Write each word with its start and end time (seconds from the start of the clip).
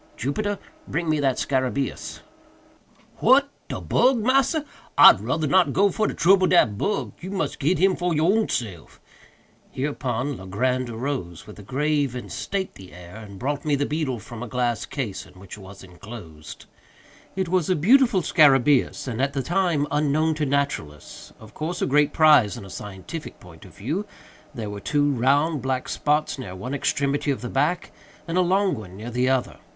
Jupiter; 0.17 0.57
bring 0.87 1.07
me 1.11 1.19
that 1.19 1.35
scarabæus!" 1.37 2.21
"What! 3.17 3.51
de 3.67 3.79
bug, 3.79 4.17
massa? 4.17 4.65
I'd 4.97 5.19
rudder 5.21 5.45
not 5.45 5.73
go 5.73 5.91
fer 5.91 6.07
trubble 6.07 6.49
dat 6.49 6.75
bug—you 6.75 7.29
mus' 7.29 7.55
git 7.55 7.77
him 7.77 7.95
for 7.95 8.11
your 8.15 8.25
own 8.35 8.49
self." 8.49 8.99
Hereupon 9.69 10.37
Legrand 10.37 10.89
arose, 10.89 11.45
with 11.45 11.59
a 11.59 11.61
grave 11.61 12.15
and 12.15 12.31
stately 12.31 12.91
air, 12.91 13.17
and 13.17 13.37
brought 13.37 13.63
me 13.63 13.75
the 13.75 13.85
beetle 13.85 14.17
from 14.17 14.41
a 14.41 14.47
glass 14.47 14.87
case 14.87 15.27
in 15.27 15.33
which 15.39 15.55
it 15.55 15.59
was 15.61 15.83
enclosed. 15.83 16.65
It 17.35 17.47
was 17.49 17.69
a 17.69 17.75
beautiful 17.75 18.21
scarabæus, 18.23 19.07
and, 19.07 19.21
at 19.21 19.33
that 19.33 19.45
time, 19.45 19.85
unknown 19.91 20.33
to 20.33 20.47
naturalists—of 20.47 21.53
course 21.53 21.79
a 21.79 21.85
great 21.85 22.11
prize 22.11 22.57
in 22.57 22.65
a 22.65 22.71
scientific 22.71 23.39
point 23.39 23.65
of 23.65 23.75
view. 23.77 24.07
There 24.55 24.71
were 24.71 24.79
two 24.79 25.11
round, 25.11 25.61
black 25.61 25.87
spots 25.87 26.39
near 26.39 26.55
one 26.55 26.73
extremity 26.73 27.29
of 27.29 27.41
the 27.41 27.49
back, 27.49 27.91
and 28.27 28.35
a 28.35 28.41
long 28.41 28.73
one 28.73 28.97
near 28.97 29.11
the 29.11 29.29
other. 29.29 29.57